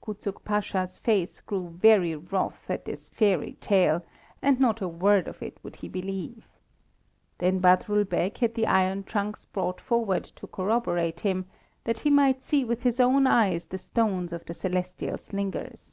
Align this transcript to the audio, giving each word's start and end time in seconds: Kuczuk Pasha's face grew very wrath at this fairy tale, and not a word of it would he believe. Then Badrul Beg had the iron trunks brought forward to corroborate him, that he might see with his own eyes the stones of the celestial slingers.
Kuczuk 0.00 0.42
Pasha's 0.42 0.96
face 0.96 1.42
grew 1.44 1.68
very 1.68 2.14
wrath 2.16 2.64
at 2.70 2.86
this 2.86 3.10
fairy 3.10 3.58
tale, 3.60 4.02
and 4.40 4.58
not 4.58 4.80
a 4.80 4.88
word 4.88 5.28
of 5.28 5.42
it 5.42 5.58
would 5.62 5.76
he 5.76 5.86
believe. 5.86 6.48
Then 7.40 7.60
Badrul 7.60 8.08
Beg 8.08 8.38
had 8.38 8.54
the 8.54 8.66
iron 8.66 9.04
trunks 9.04 9.44
brought 9.44 9.82
forward 9.82 10.24
to 10.36 10.46
corroborate 10.46 11.20
him, 11.20 11.44
that 11.84 12.00
he 12.00 12.10
might 12.10 12.40
see 12.40 12.64
with 12.64 12.84
his 12.84 12.98
own 12.98 13.26
eyes 13.26 13.66
the 13.66 13.76
stones 13.76 14.32
of 14.32 14.46
the 14.46 14.54
celestial 14.54 15.18
slingers. 15.18 15.92